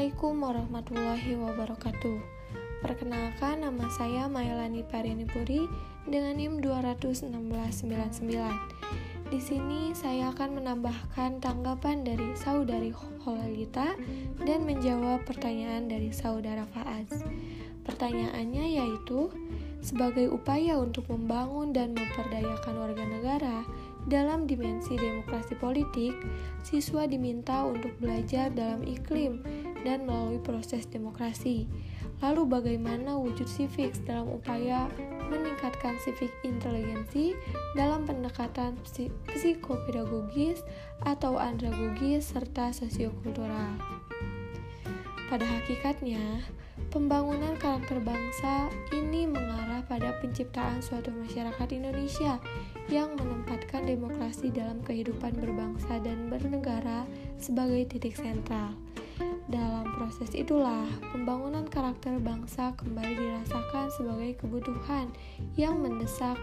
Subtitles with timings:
[0.00, 2.18] Assalamualaikum warahmatullahi wabarakatuh.
[2.80, 5.68] Perkenalkan nama saya Mailani Parinipuri
[6.08, 9.28] dengan NIM 21699.
[9.28, 13.92] Di sini saya akan menambahkan tanggapan dari saudari Holalita
[14.40, 17.20] dan menjawab pertanyaan dari saudara Faaz.
[17.84, 19.28] Pertanyaannya yaitu,
[19.84, 23.68] sebagai upaya untuk membangun dan memperdayakan warga negara,
[24.10, 26.12] dalam dimensi demokrasi politik,
[26.66, 29.40] siswa diminta untuk belajar dalam iklim
[29.86, 31.70] dan melalui proses demokrasi.
[32.20, 34.90] Lalu bagaimana wujud civic dalam upaya
[35.32, 37.32] meningkatkan civic inteligensi
[37.78, 38.76] dalam pendekatan
[39.30, 40.60] psikopedagogis
[41.06, 43.78] atau andragogis serta sosiokultural.
[45.30, 46.42] Pada hakikatnya,
[46.90, 52.42] pembangunan karakter bangsa ini mengarah pada penciptaan suatu masyarakat Indonesia
[52.90, 57.06] yang menempatkan demokrasi dalam kehidupan berbangsa dan bernegara
[57.38, 58.74] sebagai titik sentral.
[59.50, 65.10] Dalam proses itulah, pembangunan karakter bangsa kembali dirasakan sebagai kebutuhan
[65.58, 66.38] yang mendesak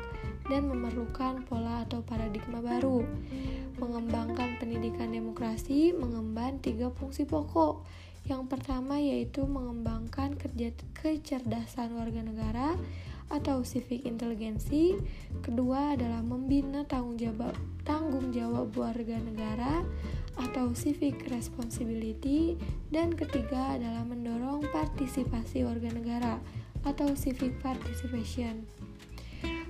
[0.47, 3.03] dan memerlukan pola atau paradigma baru.
[3.79, 7.83] Mengembangkan pendidikan demokrasi mengemban tiga fungsi pokok.
[8.27, 12.75] Yang pertama yaitu mengembangkan kerja kecerdasan warga negara,
[13.27, 14.95] atau civic inteligensi.
[15.43, 19.83] Kedua adalah membina tanggung jawab tanggung jawab warga negara
[20.37, 22.59] atau civic responsibility
[22.93, 26.33] dan ketiga adalah mendorong partisipasi warga negara
[26.85, 28.63] atau civic participation.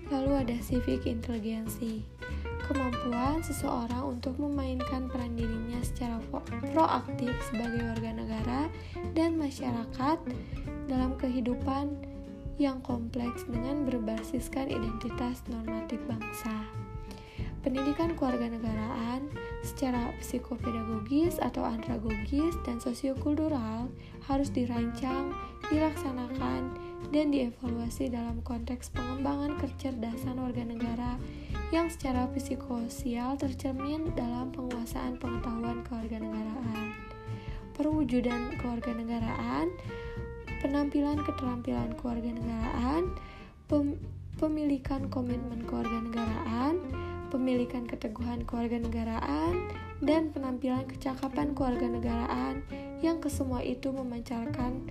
[0.08, 2.03] Lalu ada civic inteligensi.
[2.68, 6.20] Kemampuan seseorang untuk memainkan peran dirinya secara
[6.76, 8.62] proaktif sebagai warga negara
[9.16, 10.20] dan masyarakat
[10.92, 11.96] dalam kehidupan
[12.59, 16.68] yang kompleks dengan berbasiskan identitas normatif bangsa.
[17.64, 19.28] Pendidikan kewarganegaraan
[19.64, 23.91] secara psikopedagogis atau andragogis dan sosiokultural
[24.28, 25.36] harus dirancang,
[25.72, 26.75] dilaksanakan,
[27.11, 31.16] dan dievaluasi dalam konteks pengembangan kecerdasan warga negara
[31.72, 36.95] yang secara psikosial tercermin dalam penguasaan pengetahuan kewarganegaraan.
[37.78, 39.69] Perwujudan kewarganegaraan
[40.59, 43.13] penampilan keterampilan kewarganegaraan,
[43.69, 43.95] pem
[44.38, 46.81] pemilikan komitmen kewarganegaraan,
[47.29, 49.69] pemilikan keteguhan kewarganegaraan,
[50.01, 52.61] dan penampilan kecakapan kewarganegaraan
[53.01, 54.85] yang kesemua itu memancarkan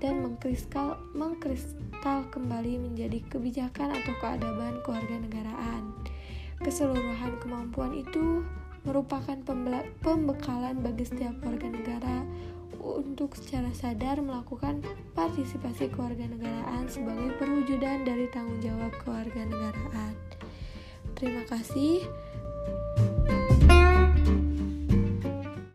[0.00, 5.92] dan mengkristal, mengkristal kembali menjadi kebijakan atau keadaban kewarganegaraan.
[6.60, 8.44] Keseluruhan kemampuan itu
[8.84, 9.36] merupakan
[10.00, 12.24] pembekalan bagi setiap warga negara
[12.80, 14.80] untuk secara sadar melakukan
[15.12, 20.16] partisipasi kewarganegaraan sebagai perwujudan dari tanggung jawab kewarganegaraan.
[21.12, 22.00] Terima kasih.